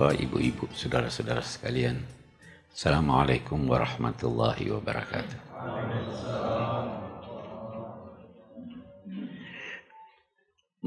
bapak-bapak, 0.00 0.24
ibu-ibu, 0.24 0.64
saudara-saudara 0.72 1.44
sekalian. 1.44 2.00
Assalamualaikum 2.72 3.68
warahmatullahi 3.68 4.72
wabarakatuh. 4.72 5.38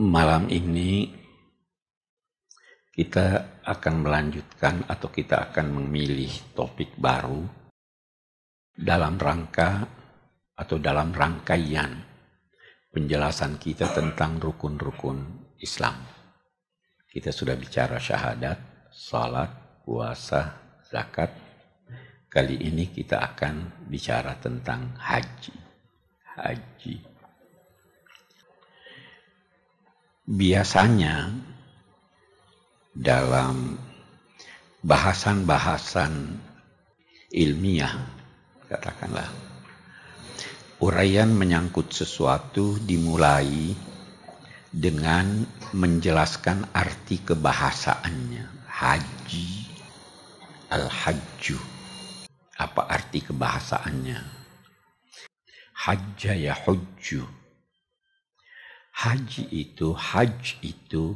Malam 0.01 0.49
ini 0.49 1.13
kita 2.89 3.61
akan 3.61 4.01
melanjutkan 4.01 4.81
atau 4.89 5.13
kita 5.13 5.53
akan 5.53 5.77
memilih 5.77 6.33
topik 6.57 6.97
baru 6.97 7.45
dalam 8.73 9.21
rangka 9.21 9.85
atau 10.57 10.81
dalam 10.81 11.13
rangkaian 11.13 12.01
penjelasan 12.89 13.61
kita 13.61 13.93
tentang 13.93 14.41
rukun-rukun 14.41 15.53
Islam. 15.61 16.01
Kita 17.05 17.29
sudah 17.29 17.53
bicara 17.53 18.01
syahadat, 18.01 18.72
salat, 18.93 19.49
puasa, 19.81 20.53
zakat. 20.85 21.33
Kali 22.29 22.61
ini 22.61 22.89
kita 22.89 23.21
akan 23.33 23.85
bicara 23.89 24.37
tentang 24.37 24.93
haji. 24.97 25.53
Haji. 26.33 26.97
Biasanya 30.23 31.29
dalam 32.93 33.77
bahasan-bahasan 34.81 36.41
ilmiah, 37.33 37.93
katakanlah, 38.65 39.29
uraian 40.81 41.29
menyangkut 41.29 41.93
sesuatu 41.93 42.81
dimulai 42.81 43.77
dengan 44.73 45.45
menjelaskan 45.77 46.73
arti 46.73 47.21
kebahasaannya. 47.21 48.62
Haji, 48.83 49.47
al-hajju. 50.67 51.55
Apa 52.59 52.91
arti 52.91 53.23
kebahasaannya? 53.23 54.19
Hajja 55.87 56.35
ya 56.35 56.51
hujju. 56.51 57.23
Haji 58.91 59.43
itu, 59.55 59.95
haj 59.95 60.59
itu, 60.59 61.15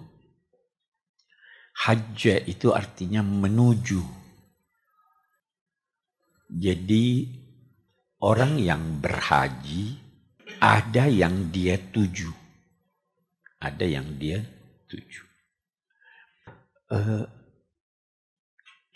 hajja 1.76 2.40
itu 2.48 2.72
artinya 2.72 3.20
menuju. 3.20 4.00
Jadi 6.48 7.28
orang 8.24 8.64
yang 8.64 9.04
berhaji 9.04 10.00
ada 10.64 11.12
yang 11.12 11.52
dia 11.52 11.76
tuju 11.76 12.48
ada 13.58 13.86
yang 13.86 14.06
dia 14.22 14.42
tuju. 14.86 15.24
Uh, 16.88 17.26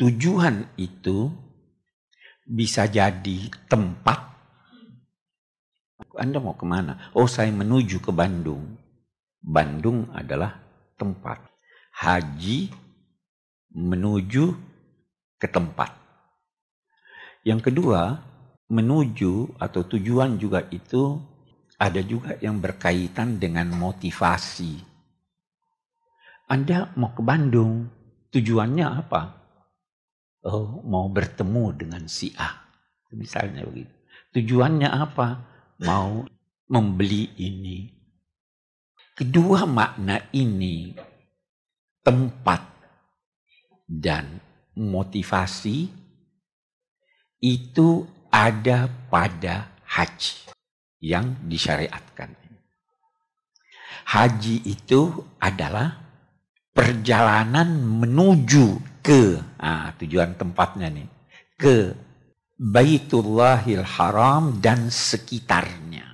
tujuan 0.02 0.66
itu 0.82 1.30
bisa 2.42 2.90
jadi 2.90 3.54
tempat. 3.70 4.34
Anda 6.18 6.42
mau 6.42 6.58
ke 6.58 6.66
mana? 6.66 7.14
Oh 7.14 7.30
saya 7.30 7.54
menuju 7.54 8.02
ke 8.02 8.10
Bandung. 8.10 8.82
Bandung 9.38 10.10
adalah 10.10 10.58
tempat. 10.98 11.38
Haji 12.02 12.74
menuju 13.78 14.58
ke 15.38 15.46
tempat. 15.46 15.94
Yang 17.46 17.70
kedua, 17.70 18.18
menuju 18.74 19.62
atau 19.62 19.86
tujuan 19.86 20.42
juga 20.42 20.66
itu 20.74 21.22
ada 21.78 22.02
juga 22.02 22.42
yang 22.42 22.58
berkaitan 22.58 23.38
dengan 23.38 23.70
motivasi. 23.70 24.82
Anda 26.50 26.90
mau 26.98 27.14
ke 27.14 27.22
Bandung, 27.22 27.86
tujuannya 28.34 28.86
apa? 28.86 29.41
Oh, 30.42 30.82
mau 30.82 31.06
bertemu 31.06 31.66
dengan 31.78 32.04
si 32.10 32.34
A. 32.34 32.66
Misalnya 33.14 33.62
begitu. 33.68 33.94
Tujuannya 34.34 34.90
apa? 34.90 35.28
Mau 35.86 36.26
membeli 36.72 37.30
ini. 37.38 37.92
Kedua 39.14 39.70
makna 39.70 40.18
ini, 40.34 40.98
tempat 42.02 42.64
dan 43.86 44.40
motivasi, 44.74 45.92
itu 47.44 47.90
ada 48.32 48.90
pada 49.12 49.70
haji 49.86 50.50
yang 51.04 51.38
disyariatkan. 51.46 52.34
Haji 54.10 54.66
itu 54.66 55.22
adalah 55.38 56.01
perjalanan 56.72 57.68
menuju 57.76 59.00
ke 59.04 59.40
nah, 59.60 59.92
tujuan 60.00 60.36
tempatnya 60.40 60.88
nih 60.92 61.08
ke 61.60 61.94
Baitullahil 62.62 63.82
Haram 63.84 64.62
dan 64.62 64.88
sekitarnya 64.94 66.06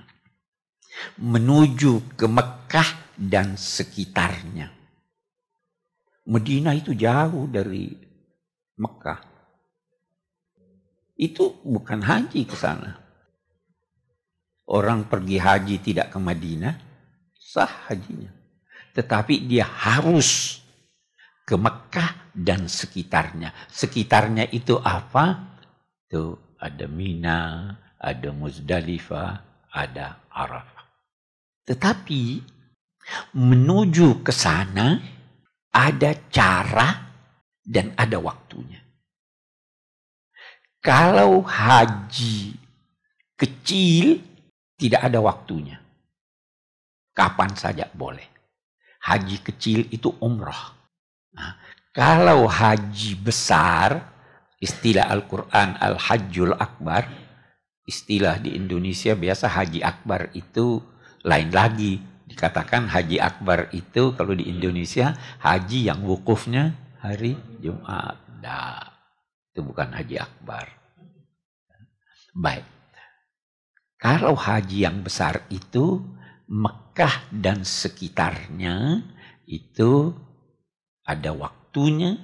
menuju 1.20 2.16
ke 2.18 2.26
Mekah 2.26 3.14
dan 3.14 3.54
sekitarnya. 3.54 4.72
Medina 6.28 6.72
itu 6.72 6.92
jauh 6.96 7.48
dari 7.48 7.92
Mekah. 8.80 9.20
Itu 11.18 11.60
bukan 11.64 12.00
haji 12.02 12.46
ke 12.48 12.56
sana 12.56 13.08
orang 14.68 15.08
pergi 15.08 15.40
haji 15.40 15.76
tidak 15.80 16.12
ke 16.12 16.18
Madinah, 16.20 16.76
sah 17.32 17.88
hajinya. 17.88 18.37
Tetapi 18.98 19.46
dia 19.46 19.62
harus 19.62 20.58
ke 21.46 21.54
Mekah 21.54 22.34
dan 22.34 22.66
sekitarnya. 22.66 23.54
Sekitarnya 23.70 24.50
itu 24.50 24.74
apa? 24.74 25.54
Itu 26.02 26.34
ada 26.58 26.90
Mina, 26.90 27.70
ada 27.94 28.34
Muzdalifah, 28.34 29.38
ada 29.70 30.18
Arafah. 30.34 30.82
Tetapi 31.62 32.42
menuju 33.38 34.26
ke 34.26 34.34
sana 34.34 34.98
ada 35.70 36.10
cara 36.26 36.88
dan 37.62 37.94
ada 37.94 38.18
waktunya. 38.18 38.82
Kalau 40.82 41.46
haji 41.46 42.50
kecil 43.38 44.18
tidak 44.74 45.06
ada 45.06 45.22
waktunya. 45.22 45.78
Kapan 47.14 47.54
saja 47.54 47.86
boleh. 47.94 48.37
Haji 49.08 49.40
kecil 49.40 49.88
itu 49.88 50.12
umrah. 50.20 50.76
Nah, 51.32 51.56
kalau 51.96 52.44
haji 52.44 53.16
besar, 53.16 54.04
istilah 54.60 55.08
Al-Quran 55.08 55.80
Al-Hajjul 55.80 56.52
Akbar, 56.52 57.08
istilah 57.88 58.36
di 58.36 58.52
Indonesia 58.52 59.16
biasa 59.16 59.48
haji 59.48 59.80
akbar 59.80 60.28
itu 60.36 60.84
lain 61.24 61.48
lagi. 61.48 61.96
Dikatakan 62.28 62.92
haji 62.92 63.16
akbar 63.16 63.72
itu 63.72 64.12
kalau 64.12 64.36
di 64.36 64.52
Indonesia 64.52 65.16
haji 65.40 65.88
yang 65.88 66.04
wukufnya 66.04 66.76
hari 67.00 67.40
Jumat. 67.64 68.20
Nah, 68.44 68.84
itu 69.48 69.64
bukan 69.64 69.96
haji 69.96 70.20
akbar. 70.20 70.68
Baik. 72.36 72.68
Kalau 73.98 74.36
haji 74.36 74.84
yang 74.84 75.00
besar 75.00 75.42
itu 75.48 76.04
Mekah 76.48 77.28
dan 77.28 77.60
sekitarnya 77.60 79.04
itu 79.44 80.16
ada 81.04 81.32
waktunya, 81.36 82.16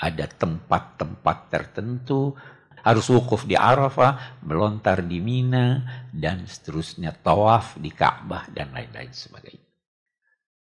ada 0.00 0.24
tempat-tempat 0.24 1.38
tertentu, 1.52 2.32
harus 2.80 3.06
wukuf 3.12 3.44
di 3.44 3.56
Arafah, 3.56 4.40
melontar 4.44 5.04
di 5.04 5.20
Mina, 5.20 5.84
dan 6.08 6.48
seterusnya 6.48 7.12
tawaf 7.12 7.76
di 7.76 7.92
Ka'bah 7.92 8.48
dan 8.48 8.72
lain-lain 8.72 9.12
sebagainya. 9.12 9.68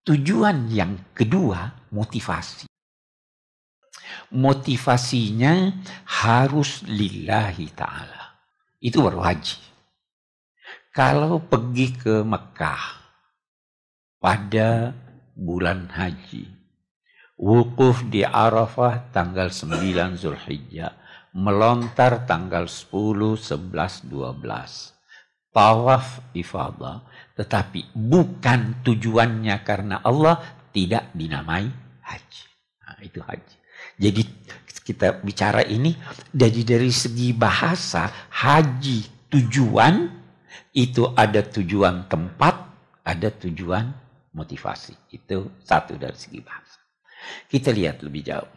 Tujuan 0.03 0.67
yang 0.73 1.15
kedua, 1.15 1.87
motivasi. 1.95 2.67
Motivasinya 4.35 5.71
harus 6.25 6.83
lillahi 6.83 7.67
ta'ala. 7.77 8.25
Itu 8.83 9.05
baru 9.05 9.23
haji. 9.23 9.78
Kalau 10.93 11.44
pergi 11.44 11.94
ke 11.94 12.25
Mekah 12.25 12.85
pada 14.19 14.96
bulan 15.37 15.87
haji, 15.93 16.49
wukuf 17.38 18.02
di 18.08 18.26
Arafah 18.26 19.12
tanggal 19.14 19.52
9 19.52 20.19
Zulhijjah, 20.19 20.96
melontar 21.37 22.25
tanggal 22.25 22.67
10, 22.67 23.37
11, 23.38 24.11
12. 24.11 24.96
Tawaf 25.49 26.35
ifadah, 26.37 27.02
tetapi 27.35 27.94
bukan 27.96 28.85
tujuannya 28.85 29.56
karena 29.64 30.00
Allah 30.05 30.38
tidak 30.73 31.11
dinamai 31.14 31.67
haji. 32.05 32.44
Nah, 32.85 32.99
itu 33.00 33.20
haji. 33.25 33.56
Jadi 33.99 34.23
kita 34.88 35.20
bicara 35.20 35.61
ini 35.69 35.93
dari 36.32 36.64
dari 36.64 36.88
segi 36.88 37.37
bahasa 37.37 38.08
haji 38.32 39.29
tujuan 39.29 39.94
itu 40.73 41.09
ada 41.17 41.41
tujuan 41.44 42.09
tempat, 42.09 42.55
ada 43.05 43.29
tujuan 43.32 43.88
motivasi. 44.35 44.94
Itu 45.12 45.53
satu 45.65 45.97
dari 45.97 46.17
segi 46.17 46.41
bahasa. 46.44 46.81
Kita 47.49 47.73
lihat 47.75 48.05
lebih 48.05 48.23
jauh. 48.25 48.53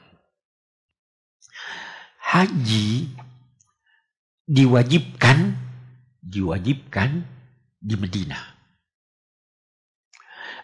haji 2.31 3.11
diwajibkan 4.47 5.51
diwajibkan 6.23 7.27
di 7.75 7.95
Medina. 7.97 8.39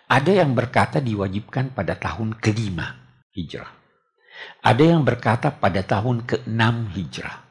Ada 0.07 0.45
yang 0.45 0.55
berkata 0.55 1.03
diwajibkan 1.03 1.75
pada 1.75 2.00
tahun 2.00 2.39
kelima 2.39 2.95
hijrah. 3.35 3.67
Ada 4.63 4.95
yang 4.95 5.03
berkata 5.03 5.51
pada 5.51 5.83
tahun 5.83 6.23
ke-6 6.23 6.73
hijrah. 6.95 7.43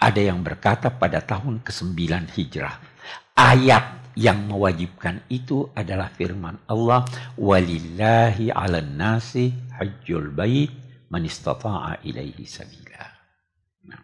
Ada 0.00 0.32
yang 0.32 0.40
berkata 0.40 0.88
pada 0.88 1.20
tahun 1.20 1.60
ke-9 1.60 2.32
hijrah. 2.32 2.95
Ayat 3.36 4.16
yang 4.16 4.48
mewajibkan 4.48 5.28
itu 5.28 5.68
adalah 5.76 6.08
firman 6.08 6.56
Allah 6.72 7.04
walillahi 7.36 8.48
'alan 8.48 8.96
nasi 8.96 9.52
hajjul 9.76 10.32
bait 10.32 10.72
man 11.12 11.22
istata'a 11.22 12.00
ilaihi 12.00 12.48
sabila. 12.48 13.04
Nah, 13.92 14.00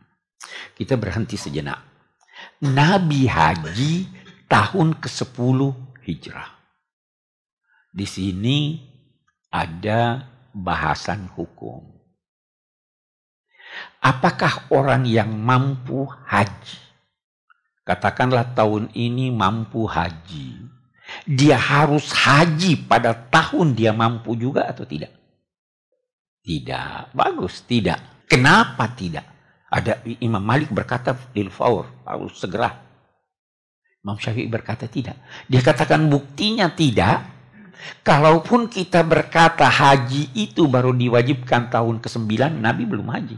kita 0.76 1.00
berhenti 1.00 1.40
sejenak. 1.40 1.80
Nabi 2.62 3.24
haji 3.24 3.94
tahun 4.46 5.00
ke-10 5.00 5.58
hijrah. 6.04 6.50
Di 7.88 8.04
sini 8.04 8.80
ada 9.48 10.28
bahasan 10.52 11.32
hukum. 11.32 11.88
Apakah 14.04 14.68
orang 14.68 15.08
yang 15.08 15.32
mampu 15.32 16.04
haji? 16.28 16.91
Katakanlah 17.82 18.54
tahun 18.54 18.94
ini 18.94 19.34
mampu 19.34 19.90
haji. 19.90 20.70
Dia 21.26 21.58
harus 21.58 22.14
haji 22.14 22.78
pada 22.86 23.10
tahun 23.10 23.74
dia 23.74 23.90
mampu 23.90 24.38
juga 24.38 24.70
atau 24.70 24.86
tidak? 24.86 25.10
Tidak. 26.42 27.14
Bagus, 27.14 27.66
tidak. 27.66 28.26
Kenapa 28.30 28.86
tidak? 28.94 29.26
Ada 29.72 30.04
Imam 30.22 30.42
Malik 30.42 30.70
berkata 30.70 31.16
lil 31.34 31.50
faur, 31.50 31.88
harus 32.06 32.38
segera. 32.38 32.70
Imam 34.02 34.18
Syafi'i 34.18 34.50
berkata 34.50 34.86
tidak. 34.86 35.18
Dia 35.46 35.62
katakan 35.62 36.06
buktinya 36.10 36.70
tidak. 36.70 37.30
Kalaupun 38.06 38.70
kita 38.70 39.02
berkata 39.02 39.66
haji 39.66 40.30
itu 40.38 40.70
baru 40.70 40.94
diwajibkan 40.94 41.66
tahun 41.70 41.98
ke-9, 41.98 42.62
Nabi 42.62 42.82
belum 42.86 43.10
haji. 43.10 43.36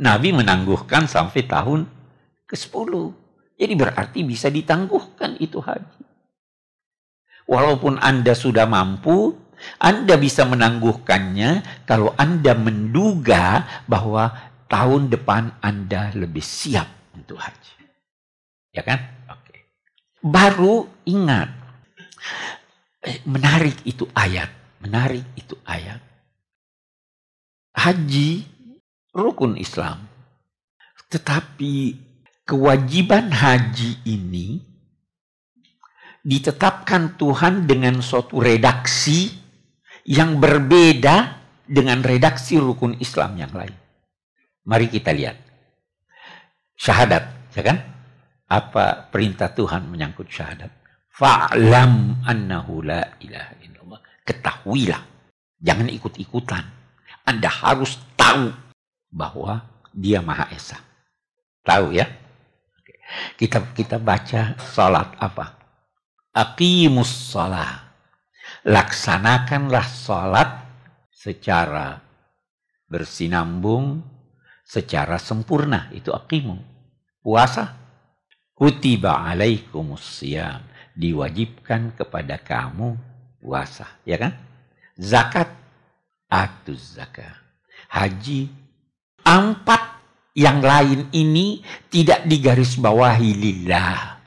Nabi 0.00 0.28
menangguhkan 0.34 1.06
sampai 1.06 1.46
tahun 1.46 1.99
ke-10. 2.50 2.92
Jadi 3.60 3.74
berarti 3.78 4.20
bisa 4.26 4.50
ditangguhkan 4.50 5.38
itu 5.38 5.62
haji. 5.62 6.02
Walaupun 7.46 8.02
Anda 8.02 8.34
sudah 8.34 8.66
mampu, 8.66 9.38
Anda 9.78 10.18
bisa 10.18 10.42
menangguhkannya 10.48 11.84
kalau 11.86 12.16
Anda 12.18 12.56
menduga 12.58 13.66
bahwa 13.86 14.34
tahun 14.66 15.10
depan 15.10 15.62
Anda 15.62 16.10
lebih 16.14 16.42
siap 16.42 17.14
untuk 17.14 17.38
haji. 17.38 17.74
Ya 18.70 18.86
kan? 18.86 19.02
Oke. 19.30 19.66
Baru 20.22 20.86
ingat. 21.06 21.50
Eh, 23.02 23.18
menarik 23.26 23.82
itu 23.82 24.06
ayat. 24.14 24.48
Menarik 24.80 25.26
itu 25.36 25.58
ayat. 25.66 26.00
Haji 27.74 28.46
rukun 29.12 29.58
Islam. 29.58 30.06
Tetapi 31.10 31.74
kewajiban 32.50 33.30
haji 33.30 34.02
ini 34.10 34.58
ditetapkan 36.26 37.14
Tuhan 37.14 37.70
dengan 37.70 38.02
suatu 38.02 38.42
redaksi 38.42 39.30
yang 40.02 40.42
berbeda 40.42 41.38
dengan 41.62 42.02
redaksi 42.02 42.58
rukun 42.58 42.98
Islam 42.98 43.38
yang 43.38 43.54
lain. 43.54 43.70
Mari 44.66 44.90
kita 44.90 45.14
lihat. 45.14 45.38
Syahadat, 46.74 47.54
ya 47.54 47.62
kan? 47.62 47.78
Apa 48.50 49.06
perintah 49.14 49.54
Tuhan 49.54 49.86
menyangkut 49.86 50.26
syahadat? 50.26 50.74
Fa'lam 51.14 52.18
annahu 52.26 52.82
la 52.82 53.14
ilaha 53.22 53.54
illallah. 53.62 54.00
Ketahuilah. 54.26 55.02
Jangan 55.62 55.86
ikut-ikutan. 55.86 56.64
Anda 57.22 57.46
harus 57.46 57.94
tahu 58.18 58.50
bahwa 59.12 59.62
dia 59.94 60.18
Maha 60.18 60.50
Esa. 60.50 60.80
Tahu 61.62 61.94
ya? 61.94 62.08
Kita 63.34 63.72
kita 63.74 63.96
baca 63.98 64.54
salat 64.60 65.16
apa? 65.18 65.56
Aqimus 66.34 67.34
salat. 67.34 67.90
Laksanakanlah 68.66 69.86
salat 69.86 70.50
secara 71.10 71.98
bersinambung, 72.86 74.04
secara 74.62 75.16
sempurna. 75.18 75.90
Itu 75.90 76.14
aqimu. 76.14 76.58
Puasa. 77.22 77.78
Kutiba 78.54 79.24
alaikumus 79.24 80.20
siyam. 80.20 80.60
Diwajibkan 80.94 81.96
kepada 81.96 82.36
kamu 82.36 82.98
puasa. 83.40 83.88
Ya 84.04 84.20
kan? 84.20 84.36
Zakat. 85.00 85.48
Atuz 86.30 86.94
zakat. 86.94 87.34
Haji 87.90 88.60
Empat 89.20 89.89
yang 90.34 90.62
lain 90.62 91.10
ini 91.10 91.62
tidak 91.90 92.26
digarisbawahi 92.26 93.30
lillah. 93.34 94.20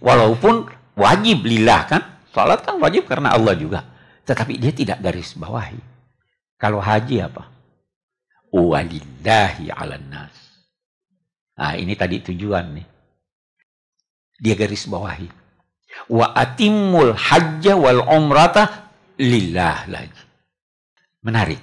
Walaupun 0.00 0.66
wajib 0.96 1.44
lillah 1.44 1.84
kan, 1.86 2.02
salat 2.32 2.64
kan 2.64 2.80
wajib 2.80 3.04
karena 3.04 3.36
Allah 3.36 3.54
juga. 3.54 3.84
Tetapi 4.24 4.62
dia 4.62 4.70
tidak 4.70 5.02
garis 5.02 5.34
bawahi. 5.34 5.80
Kalau 6.60 6.78
haji 6.78 7.24
apa? 7.24 7.50
Walillahi 8.54 9.74
ala 9.74 9.98
nas. 9.98 10.34
Nah 11.58 11.74
ini 11.74 11.98
tadi 11.98 12.22
tujuan 12.22 12.78
nih. 12.78 12.86
Dia 14.40 14.54
garis 14.56 14.86
bawahi. 14.86 15.28
Wa 16.08 16.32
atimul 16.32 17.12
hajja 17.12 17.74
wal 17.74 18.06
umrata 18.06 18.94
lillah 19.18 19.84
lagi. 19.90 20.22
Menarik. 21.26 21.60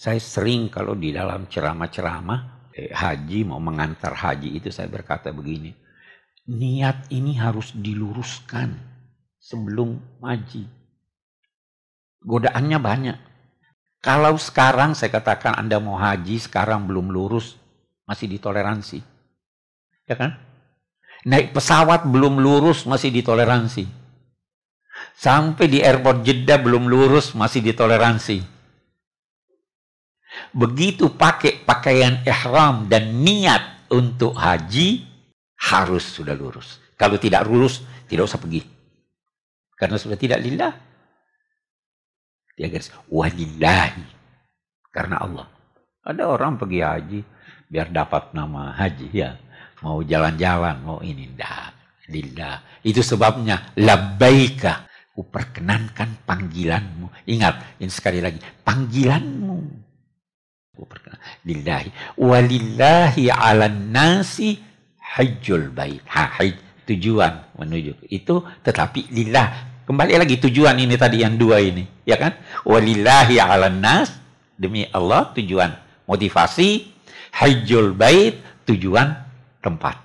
Saya 0.00 0.16
sering 0.16 0.72
kalau 0.72 0.96
di 0.96 1.12
dalam 1.12 1.44
ceramah-ceramah 1.44 2.72
eh, 2.72 2.88
haji 2.88 3.44
mau 3.44 3.60
mengantar 3.60 4.16
haji 4.16 4.56
itu 4.56 4.72
saya 4.72 4.88
berkata 4.88 5.28
begini. 5.28 5.76
Niat 6.48 7.12
ini 7.12 7.36
harus 7.36 7.76
diluruskan 7.76 8.80
sebelum 9.36 10.00
haji. 10.24 10.64
Godaannya 12.24 12.78
banyak. 12.80 13.18
Kalau 14.00 14.40
sekarang 14.40 14.96
saya 14.96 15.12
katakan 15.12 15.60
Anda 15.60 15.76
mau 15.76 16.00
haji, 16.00 16.40
sekarang 16.40 16.88
belum 16.88 17.12
lurus, 17.12 17.60
masih 18.08 18.32
ditoleransi. 18.32 19.04
Ya 20.08 20.16
kan? 20.16 20.40
Naik 21.28 21.52
pesawat 21.52 22.08
belum 22.08 22.40
lurus, 22.40 22.88
masih 22.88 23.12
ditoleransi. 23.12 23.84
Sampai 25.12 25.68
di 25.68 25.84
airport 25.84 26.24
Jeddah 26.24 26.56
belum 26.56 26.88
lurus, 26.88 27.36
masih 27.36 27.60
ditoleransi. 27.60 28.59
Begitu 30.50 31.12
pakai 31.14 31.62
pakaian 31.62 32.20
ihram 32.26 32.90
dan 32.90 33.22
niat 33.22 33.90
untuk 33.90 34.34
haji, 34.34 35.04
harus 35.60 36.04
sudah 36.06 36.32
lurus. 36.32 36.80
Kalau 36.96 37.20
tidak 37.20 37.44
lurus, 37.44 37.84
tidak 38.08 38.28
usah 38.28 38.40
pergi. 38.40 38.64
Karena 39.76 39.96
sudah 39.96 40.16
tidak 40.16 40.40
lillah. 40.40 40.72
Dia 42.56 42.68
garis, 42.68 42.92
walillahi. 43.08 44.04
Karena 44.92 45.24
Allah. 45.24 45.48
Ada 46.04 46.28
orang 46.28 46.60
pergi 46.60 46.80
haji, 46.84 47.20
biar 47.68 47.88
dapat 47.88 48.36
nama 48.36 48.76
haji 48.76 49.08
ya. 49.12 49.36
Mau 49.80 50.04
jalan-jalan, 50.04 50.76
mau 50.84 51.00
ini. 51.00 51.24
Tidak. 51.32 51.72
Lillah. 52.12 52.84
Itu 52.84 53.00
sebabnya, 53.00 53.72
labbaika. 53.80 54.88
Kuperkenankan 55.16 56.24
panggilanmu. 56.24 57.28
Ingat, 57.28 57.80
ini 57.80 57.92
sekali 57.92 58.20
lagi. 58.24 58.40
Panggilanmu 58.40 59.59
lillahi 61.44 62.16
walillahi 62.16 63.32
ala 63.32 63.68
nasi 63.68 64.70
hajjul 65.16 65.74
bait. 65.74 66.02
Ha 66.06 66.38
haj, 66.38 66.54
tujuan 66.86 67.58
menuju. 67.58 68.06
Itu 68.06 68.46
tetapi 68.62 69.10
lillah. 69.10 69.70
Kembali 69.90 70.14
lagi 70.22 70.38
tujuan 70.38 70.78
ini 70.78 70.94
tadi 70.94 71.26
yang 71.26 71.34
dua 71.34 71.58
ini 71.58 71.82
ya 72.06 72.14
kan? 72.14 72.38
Walillahi 72.62 73.42
ala 73.42 73.66
nas 73.66 74.14
demi 74.54 74.86
Allah 74.94 75.34
tujuan 75.34 75.74
motivasi. 76.06 76.98
Hajjul 77.30 77.94
bait 77.94 78.38
tujuan 78.66 79.14
tempat. 79.62 79.98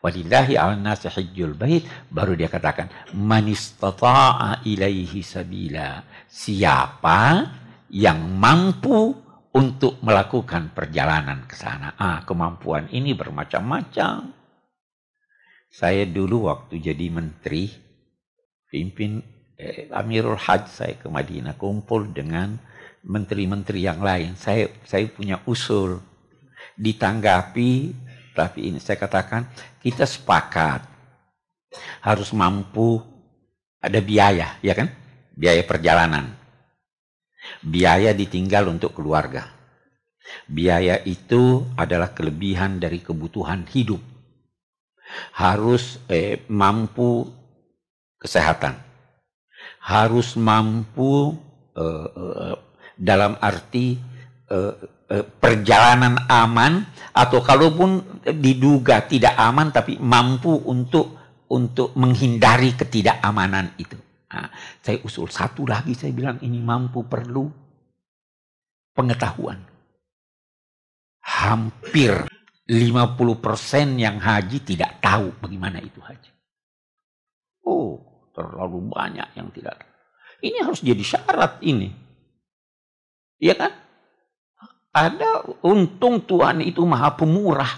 Walillahi 0.00 0.56
ala 0.56 0.76
nas 0.76 1.04
hajjul 1.04 1.52
bait 1.52 1.84
baru 2.08 2.32
dia 2.32 2.48
katakan 2.48 2.88
man 3.12 3.44
istata'a 3.44 4.64
ilaihi 4.64 5.20
sabila. 5.20 6.00
Siapa 6.24 7.48
yang 7.92 8.40
mampu 8.40 9.25
untuk 9.56 9.96
melakukan 10.04 10.76
perjalanan 10.76 11.48
ke 11.48 11.56
sana. 11.56 11.96
Ah, 11.96 12.20
kemampuan 12.28 12.92
ini 12.92 13.16
bermacam-macam. 13.16 14.36
Saya 15.72 16.04
dulu 16.04 16.52
waktu 16.52 16.76
jadi 16.76 17.08
menteri, 17.08 17.72
pimpin 18.68 19.24
eh, 19.56 19.88
Amirul 19.96 20.36
Hajj 20.36 20.64
saya 20.68 20.94
ke 21.00 21.08
Madinah, 21.08 21.56
kumpul 21.56 22.12
dengan 22.12 22.60
menteri-menteri 23.00 23.80
yang 23.80 24.04
lain. 24.04 24.36
Saya 24.36 24.68
saya 24.84 25.08
punya 25.08 25.40
usul 25.48 26.04
ditanggapi 26.76 28.04
tapi 28.36 28.68
ini 28.68 28.76
saya 28.76 29.00
katakan 29.00 29.48
kita 29.80 30.04
sepakat 30.04 30.84
harus 32.04 32.28
mampu 32.36 33.00
ada 33.80 33.96
biaya, 34.04 34.60
ya 34.60 34.76
kan? 34.76 34.92
Biaya 35.32 35.64
perjalanan. 35.64 36.36
Biaya 37.66 38.14
ditinggal 38.14 38.70
untuk 38.70 38.94
keluarga. 38.94 39.50
Biaya 40.46 41.02
itu 41.02 41.66
adalah 41.74 42.14
kelebihan 42.14 42.78
dari 42.78 43.02
kebutuhan 43.02 43.66
hidup. 43.66 43.98
Harus 45.34 45.98
eh, 46.06 46.46
mampu 46.46 47.26
kesehatan. 48.22 48.78
Harus 49.82 50.38
mampu 50.38 51.34
eh, 51.74 52.08
eh, 52.10 52.56
dalam 52.94 53.34
arti 53.42 53.98
eh, 54.46 54.74
eh, 55.10 55.24
perjalanan 55.26 56.26
aman 56.30 56.86
atau 57.10 57.42
kalaupun 57.42 58.22
diduga 58.30 59.06
tidak 59.10 59.34
aman 59.34 59.74
tapi 59.74 59.98
mampu 59.98 60.54
untuk 60.70 61.18
untuk 61.50 61.94
menghindari 61.98 62.74
ketidakamanan 62.74 63.74
itu. 63.78 64.05
Nah, 64.26 64.50
saya 64.82 64.98
usul 65.06 65.30
satu 65.30 65.62
lagi 65.68 65.94
saya 65.94 66.10
bilang 66.10 66.42
ini 66.42 66.58
mampu 66.58 67.06
perlu 67.06 67.46
pengetahuan. 68.90 69.62
Hampir 71.22 72.26
50% 72.66 73.94
yang 73.94 74.18
haji 74.18 74.58
tidak 74.66 74.98
tahu 74.98 75.30
bagaimana 75.38 75.78
itu 75.78 76.02
haji. 76.02 76.30
Oh, 77.62 78.02
terlalu 78.34 78.90
banyak 78.90 79.28
yang 79.38 79.50
tidak 79.54 79.78
tahu. 79.78 79.92
Ini 80.42 80.58
harus 80.66 80.82
jadi 80.82 81.04
syarat 81.06 81.62
ini. 81.62 81.94
Iya 83.38 83.54
kan? 83.54 83.72
Ada 84.96 85.60
untung 85.62 86.24
Tuhan 86.24 86.64
itu 86.64 86.82
maha 86.82 87.14
pemurah. 87.14 87.68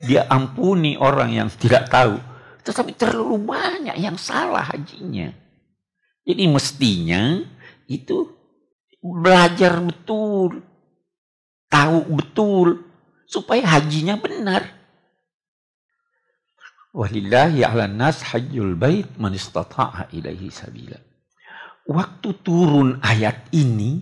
Dia 0.00 0.26
ampuni 0.26 0.98
orang 0.98 1.30
yang 1.30 1.48
tidak 1.52 1.92
tahu. 1.92 2.18
Tetapi 2.64 2.96
terlalu 2.96 3.36
banyak 3.36 3.96
yang 4.00 4.16
salah 4.16 4.64
hajinya. 4.72 5.43
Jadi 6.24 6.44
mestinya 6.48 7.44
itu 7.84 8.32
belajar 8.98 9.76
betul. 9.84 10.64
Tahu 11.68 11.98
betul. 12.16 12.80
Supaya 13.28 13.76
hajinya 13.76 14.16
benar. 14.16 14.64
Walillahi 16.94 17.66
ala 17.66 17.90
nas 17.90 18.22
hajjul 18.22 18.78
bait 18.78 19.10
man 19.20 19.34
istata'a 19.34 20.08
ilaihi 20.14 20.48
sabila. 20.48 20.96
Waktu 21.84 22.28
turun 22.40 23.02
ayat 23.02 23.50
ini, 23.52 23.98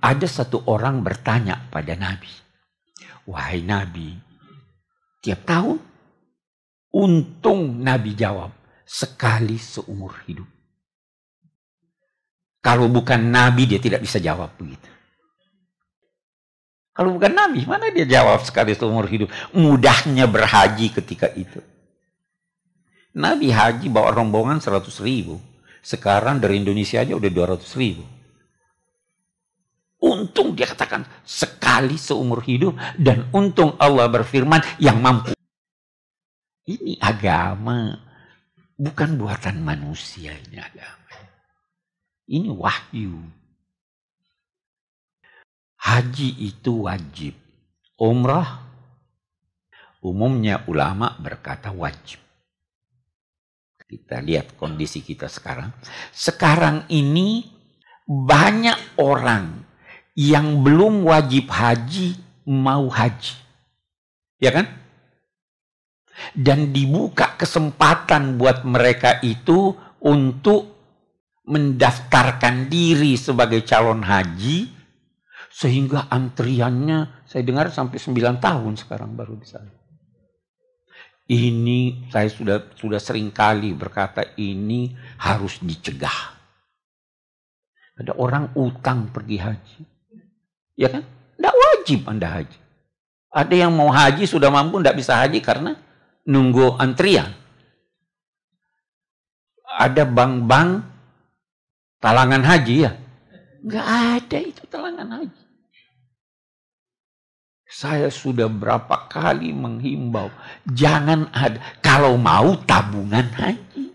ada 0.00 0.26
satu 0.26 0.64
orang 0.66 1.04
bertanya 1.04 1.68
pada 1.68 1.94
Nabi. 1.94 2.32
Wahai 3.28 3.60
Nabi, 3.60 4.16
tiap 5.20 5.44
tahun 5.44 5.78
untung 6.92 7.80
Nabi 7.80 8.16
jawab 8.16 8.50
sekali 8.88 9.60
seumur 9.60 10.16
hidup. 10.24 10.48
Kalau 12.64 12.88
bukan 12.88 13.20
Nabi 13.28 13.68
dia 13.68 13.76
tidak 13.76 14.00
bisa 14.00 14.16
jawab 14.16 14.56
begitu. 14.56 14.88
Kalau 16.94 17.10
bukan 17.18 17.34
Nabi, 17.34 17.66
mana 17.66 17.90
dia 17.90 18.06
jawab 18.06 18.46
sekali 18.46 18.72
seumur 18.72 19.04
hidup? 19.10 19.28
Mudahnya 19.52 20.30
berhaji 20.30 20.94
ketika 20.94 21.26
itu. 21.34 21.58
Nabi 23.18 23.50
haji 23.50 23.90
bawa 23.90 24.14
rombongan 24.14 24.62
100 24.62 24.80
ribu. 25.02 25.42
Sekarang 25.84 26.40
dari 26.40 26.62
Indonesia 26.62 27.02
aja 27.02 27.12
udah 27.12 27.28
200 27.28 27.66
ribu. 27.76 28.06
Untung 30.00 30.54
dia 30.54 30.70
katakan 30.70 31.04
sekali 31.26 31.98
seumur 31.98 32.40
hidup 32.46 32.78
dan 32.96 33.26
untung 33.34 33.74
Allah 33.76 34.08
berfirman 34.08 34.62
yang 34.78 35.02
mampu. 35.02 35.34
Ini 36.64 36.96
agama 37.02 37.92
bukan 38.78 39.18
buatan 39.18 39.60
manusia 39.60 40.32
ini 40.32 40.62
agama. 40.62 41.04
Ini 42.24 42.48
wahyu. 42.48 43.20
Haji 45.76 46.28
itu 46.40 46.88
wajib. 46.88 47.34
Umrah 48.00 48.64
umumnya 50.04 50.64
ulama 50.68 51.16
berkata 51.20 51.72
wajib. 51.72 52.20
Kita 53.84 54.20
lihat 54.24 54.56
kondisi 54.56 55.04
kita 55.04 55.28
sekarang. 55.28 55.72
Sekarang 56.12 56.88
ini 56.88 57.44
banyak 58.08 59.00
orang 59.00 59.64
yang 60.16 60.64
belum 60.64 61.04
wajib 61.04 61.52
haji 61.52 62.16
mau 62.48 62.88
haji. 62.88 63.36
Ya 64.40 64.50
kan? 64.50 64.66
Dan 66.32 66.72
dibuka 66.72 67.36
kesempatan 67.36 68.40
buat 68.40 68.62
mereka 68.64 69.18
itu 69.20 69.74
untuk 70.00 70.73
mendaftarkan 71.44 72.72
diri 72.72 73.20
sebagai 73.20 73.60
calon 73.68 74.00
haji 74.00 74.72
sehingga 75.52 76.08
antriannya 76.10 77.28
saya 77.28 77.44
dengar 77.44 77.70
sampai 77.70 78.00
9 78.00 78.40
tahun 78.40 78.72
sekarang 78.80 79.14
baru 79.14 79.36
bisa. 79.38 79.60
Ini 81.24 82.10
saya 82.12 82.28
sudah 82.28 82.76
sudah 82.76 83.00
sering 83.00 83.32
kali 83.32 83.72
berkata 83.72 84.36
ini 84.36 84.92
harus 85.20 85.60
dicegah. 85.64 86.36
Ada 87.94 88.12
orang 88.18 88.52
utang 88.58 89.08
pergi 89.14 89.38
haji. 89.38 89.80
Ya 90.74 90.90
kan? 90.90 91.06
Tidak 91.38 91.54
wajib 91.54 92.00
Anda 92.10 92.28
haji. 92.28 92.58
Ada 93.34 93.54
yang 93.54 93.72
mau 93.72 93.88
haji 93.88 94.26
sudah 94.26 94.50
mampu 94.50 94.82
tidak 94.82 94.98
bisa 94.98 95.16
haji 95.22 95.38
karena 95.38 95.78
nunggu 96.26 96.76
antrian. 96.76 97.30
Ada 99.74 100.06
bank-bank 100.06 100.93
talangan 102.04 102.44
haji 102.44 102.74
ya? 102.84 102.92
Enggak 103.64 103.86
ada 103.88 104.38
itu 104.44 104.62
talangan 104.68 105.08
haji. 105.08 105.42
Saya 107.64 108.12
sudah 108.12 108.46
berapa 108.46 109.08
kali 109.08 109.50
menghimbau, 109.50 110.28
jangan 110.68 111.32
ada 111.32 111.58
kalau 111.80 112.20
mau 112.20 112.54
tabungan 112.68 113.24
haji. 113.34 113.90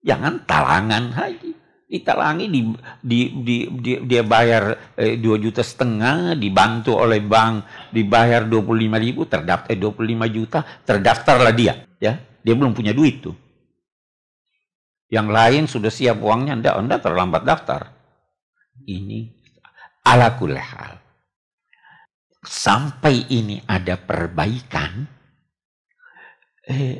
Jangan 0.00 0.42
talangan 0.48 1.12
haji. 1.12 1.52
Ditalangi 1.86 2.50
di, 2.50 2.60
di, 2.98 3.20
di, 3.46 3.56
di 3.78 3.92
dia 4.10 4.26
bayar 4.26 4.96
eh, 4.98 5.14
2 5.22 5.38
juta 5.38 5.62
setengah, 5.62 6.34
dibantu 6.34 6.98
oleh 6.98 7.22
bank 7.22 7.62
dibayar 7.94 8.42
25 8.42 8.74
ribu, 8.98 9.22
terdaftar 9.22 9.70
eh, 9.70 9.78
25 9.78 10.26
juta, 10.34 10.66
terdaftarlah 10.82 11.54
dia. 11.54 11.86
Ya, 12.02 12.18
dia 12.42 12.54
belum 12.58 12.74
punya 12.74 12.90
duit 12.90 13.22
tuh. 13.22 13.45
Yang 15.06 15.28
lain 15.30 15.64
sudah 15.70 15.92
siap 15.92 16.18
uangnya, 16.18 16.58
anda, 16.58 16.70
anda 16.74 16.96
terlambat 16.98 17.42
daftar. 17.46 17.94
Ini 18.86 19.30
ala 20.06 20.34
kulehal 20.38 21.06
sampai 22.46 23.26
ini 23.34 23.58
ada 23.66 23.98
perbaikan, 23.98 25.02
eh, 26.70 26.98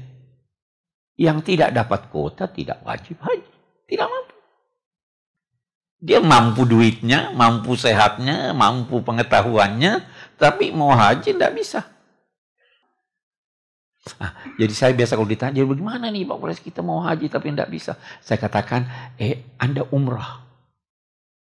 yang 1.16 1.40
tidak 1.40 1.72
dapat 1.72 2.10
kuota 2.12 2.50
tidak 2.50 2.82
wajib 2.82 3.16
haji, 3.22 3.54
tidak 3.88 4.08
mampu. 4.10 4.34
Dia 5.96 6.20
mampu 6.20 6.62
duitnya, 6.68 7.32
mampu 7.32 7.72
sehatnya, 7.72 8.52
mampu 8.52 9.00
pengetahuannya, 9.00 10.04
tapi 10.36 10.68
mau 10.74 10.92
haji 10.92 11.32
tidak 11.32 11.56
bisa. 11.56 11.88
Nah, 14.22 14.32
jadi 14.54 14.70
saya 14.70 14.92
biasa 14.94 15.18
kalau 15.18 15.26
ditanya, 15.26 15.66
bagaimana 15.66 16.06
nih 16.14 16.22
Pak 16.22 16.38
Polres 16.38 16.62
kita 16.62 16.78
mau 16.80 17.02
haji 17.02 17.26
tapi 17.26 17.50
tidak 17.50 17.70
bisa. 17.74 17.98
Saya 18.22 18.38
katakan, 18.38 18.86
eh 19.18 19.50
Anda 19.58 19.82
umrah. 19.90 20.46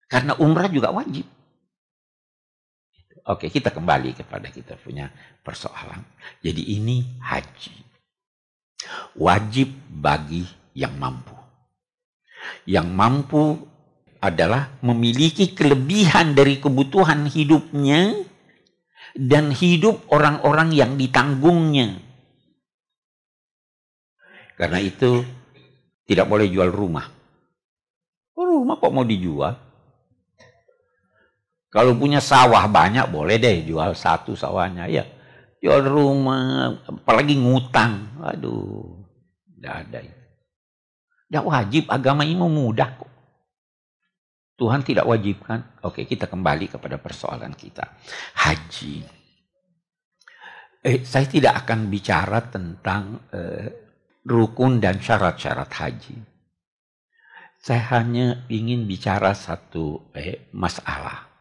Karena 0.07 0.39
umrah 0.39 0.71
juga 0.71 0.95
wajib. 0.95 1.27
Oke, 3.23 3.47
kita 3.47 3.71
kembali 3.71 4.15
kepada 4.15 4.51
kita 4.51 4.75
punya 4.79 5.11
persoalan. 5.43 6.03
Jadi 6.43 6.75
ini 6.75 7.19
haji. 7.23 7.75
Wajib 9.15 9.71
bagi 9.87 10.43
yang 10.75 10.95
mampu. 10.99 11.35
Yang 12.67 12.87
mampu 12.91 13.43
adalah 14.19 14.71
memiliki 14.83 15.51
kelebihan 15.55 16.35
dari 16.35 16.59
kebutuhan 16.59 17.27
hidupnya 17.27 18.23
dan 19.15 19.51
hidup 19.55 20.03
orang-orang 20.11 20.75
yang 20.75 20.95
ditanggungnya. 20.99 22.12
Karena 24.53 24.77
itu 24.77 25.25
tidak 26.05 26.29
boleh 26.29 26.47
jual 26.49 26.69
rumah. 26.69 27.09
Oh, 28.33 28.45
rumah 28.45 28.77
kok 28.77 28.93
mau 28.93 29.05
dijual? 29.05 29.53
Kalau 31.73 31.97
punya 31.97 32.21
sawah 32.21 32.69
banyak 32.69 33.09
boleh 33.09 33.41
deh 33.41 33.65
jual 33.65 33.97
satu 33.97 34.37
sawahnya 34.37 34.85
ya. 34.85 35.05
Jual 35.57 35.81
rumah, 35.81 36.69
apalagi 36.85 37.33
ngutang. 37.39 38.21
Aduh, 38.21 39.01
tidak 39.57 39.73
ada. 39.87 39.99
Tidak 40.03 41.45
wajib, 41.49 41.83
agama 41.89 42.21
ini 42.27 42.37
mudah 42.37 42.89
kok. 42.93 43.13
Tuhan 44.53 44.85
tidak 44.85 45.09
wajibkan. 45.09 45.81
Oke, 45.81 46.05
kita 46.05 46.29
kembali 46.29 46.69
kepada 46.69 47.01
persoalan 47.01 47.57
kita. 47.57 47.89
Haji. 48.37 49.01
Eh, 50.83 51.01
saya 51.01 51.25
tidak 51.25 51.65
akan 51.65 51.89
bicara 51.89 52.43
tentang 52.53 53.23
eh, 53.33 53.82
rukun 54.23 54.79
dan 54.79 54.99
syarat-syarat 54.99 55.71
haji. 55.71 56.17
Saya 57.63 57.83
hanya 57.95 58.43
ingin 58.51 58.83
bicara 58.83 59.31
satu 59.31 60.11
eh, 60.11 60.51
masalah. 60.51 61.31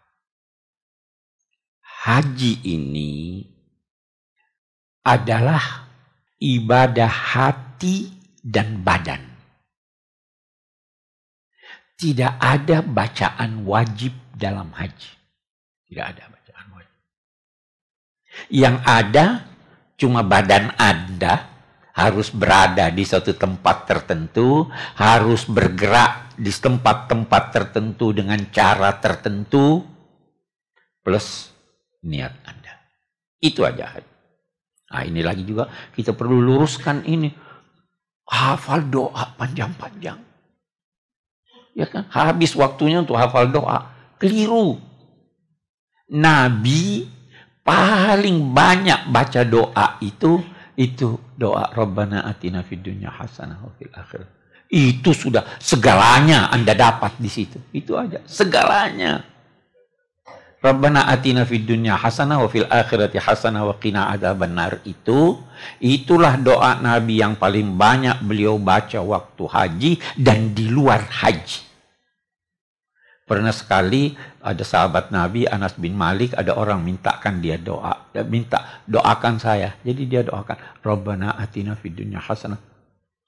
Haji 1.83 2.63
ini 2.67 3.43
adalah 5.03 5.91
ibadah 6.39 7.11
hati 7.11 8.11
dan 8.43 8.83
badan. 8.83 9.23
Tidak 11.99 12.39
ada 12.39 12.83
bacaan 12.83 13.63
wajib 13.63 14.11
dalam 14.35 14.75
haji. 14.75 15.13
Tidak 15.87 16.03
ada 16.03 16.27
bacaan 16.27 16.67
wajib. 16.75 16.99
Yang 18.51 18.77
ada 18.83 19.25
cuma 19.95 20.27
badan 20.27 20.75
Anda 20.79 21.52
harus 21.93 22.33
berada 22.33 22.89
di 22.89 23.05
suatu 23.05 23.37
tempat 23.37 23.85
tertentu, 23.85 24.69
harus 24.97 25.45
bergerak 25.45 26.33
di 26.41 26.49
tempat-tempat 26.49 27.43
tertentu 27.53 28.17
dengan 28.17 28.41
cara 28.49 28.97
tertentu, 28.97 29.85
plus 31.05 31.53
niat 32.03 32.33
Anda. 32.49 32.75
Itu 33.37 33.69
aja. 33.69 34.01
Nah 34.93 35.03
ini 35.05 35.21
lagi 35.21 35.45
juga 35.45 35.69
kita 35.93 36.17
perlu 36.17 36.41
luruskan 36.41 37.05
ini. 37.05 37.29
Hafal 38.33 38.89
doa 38.89 39.37
panjang-panjang. 39.37 40.17
Ya 41.77 41.87
kan? 41.89 42.09
Habis 42.09 42.57
waktunya 42.57 43.01
untuk 43.05 43.21
hafal 43.21 43.53
doa. 43.53 43.93
Keliru. 44.17 44.81
Nabi 46.13 47.09
paling 47.65 48.53
banyak 48.53 49.09
baca 49.09 49.43
doa 49.45 49.97
itu 50.05 50.41
itu 50.77 51.21
doa 51.37 51.69
Rabbana 51.73 52.25
atina 52.25 52.65
fid 52.65 52.81
dunya 52.81 53.13
hasanah 53.13 53.61
fil 53.77 53.93
akhir. 53.93 54.25
Itu 54.73 55.13
sudah 55.13 55.45
segalanya 55.61 56.49
Anda 56.49 56.73
dapat 56.73 57.21
di 57.21 57.29
situ. 57.29 57.61
Itu 57.77 58.01
aja, 58.01 58.25
segalanya. 58.25 59.33
Rabbana 60.63 61.11
atina 61.11 61.43
fid 61.43 61.67
dunya 61.67 61.99
hasanah 61.99 62.39
wa 62.39 62.47
fil 62.47 62.71
akhirati 62.71 63.19
hasanah 63.19 63.67
wa 63.67 63.75
qina 63.83 64.15
adzabannar 64.15 64.79
itu 64.87 65.43
itulah 65.83 66.39
doa 66.39 66.79
Nabi 66.79 67.19
yang 67.19 67.35
paling 67.35 67.75
banyak 67.75 68.23
beliau 68.23 68.63
baca 68.63 69.03
waktu 69.03 69.43
haji 69.43 69.93
dan 70.15 70.55
di 70.55 70.71
luar 70.71 71.03
haji. 71.03 71.72
Pernah 73.33 73.49
sekali 73.49 74.13
ada 74.45 74.61
sahabat 74.61 75.09
Nabi 75.09 75.49
Anas 75.49 75.73
bin 75.81 75.97
Malik 75.97 76.37
ada 76.37 76.53
orang 76.53 76.85
mintakan 76.85 77.41
dia 77.41 77.57
doa, 77.57 78.13
dia 78.13 78.29
minta 78.29 78.85
doakan 78.85 79.41
saya. 79.41 79.73
Jadi 79.81 80.05
dia 80.05 80.21
doakan 80.21 80.85
Rabbana 80.85 81.41
atina 81.41 81.73
fid 81.73 81.97
dunya 81.97 82.21
hasanah. 82.21 82.61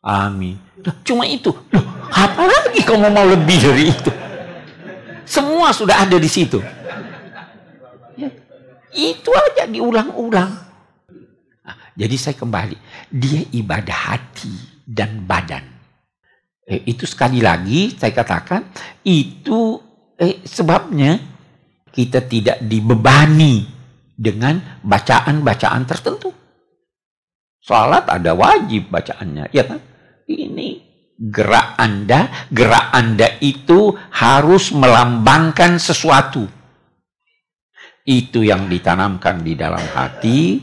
Amin. 0.05 0.61
Cuma 1.09 1.25
itu. 1.25 1.57
Loh, 1.73 1.85
apa 2.13 2.45
lagi 2.45 2.85
kamu 2.85 3.09
mau 3.09 3.25
lebih 3.25 3.57
dari 3.65 3.85
itu? 3.89 4.13
Semua 5.25 5.73
sudah 5.73 6.05
ada 6.05 6.21
di 6.21 6.29
situ. 6.29 6.61
Itu 8.93 9.31
aja 9.33 9.65
diulang-ulang. 9.65 10.53
Nah, 11.65 11.77
jadi 11.97 12.13
saya 12.21 12.37
kembali, 12.37 12.77
dia 13.09 13.41
ibadah 13.57 14.13
hati 14.13 14.53
dan 14.85 15.25
badan. 15.25 15.65
Eh, 16.65 16.81
itu 16.89 17.05
sekali 17.05 17.45
lagi 17.45 17.93
saya 17.93 18.09
katakan 18.13 18.65
itu 19.05 19.84
eh, 20.19 20.43
sebabnya 20.45 21.19
kita 21.95 22.27
tidak 22.27 22.59
dibebani 22.65 23.67
dengan 24.15 24.81
bacaan-bacaan 24.83 25.83
tertentu. 25.87 26.31
Salat 27.65 28.07
ada 28.11 28.37
wajib 28.37 28.93
bacaannya, 28.93 29.49
ya 29.51 29.65
kan? 29.65 29.81
Ini 30.29 30.69
gerak 31.17 31.81
Anda, 31.81 32.49
gerak 32.53 32.93
Anda 32.93 33.41
itu 33.41 33.95
harus 34.13 34.75
melambangkan 34.75 35.81
sesuatu 35.81 36.45
itu 38.05 38.45
yang 38.45 38.69
ditanamkan 38.69 39.41
di 39.41 39.57
dalam 39.57 39.81
hati 39.81 40.61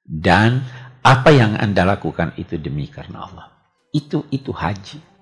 dan 0.00 0.64
apa 1.04 1.28
yang 1.28 1.60
Anda 1.60 1.84
lakukan 1.84 2.32
itu 2.40 2.56
demi 2.56 2.88
karena 2.88 3.28
Allah. 3.28 3.46
Itu 3.92 4.24
itu 4.32 4.52
haji. 4.52 5.17